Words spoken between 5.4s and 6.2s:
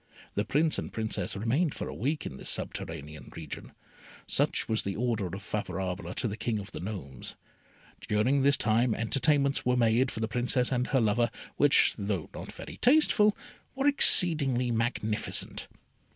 Favourable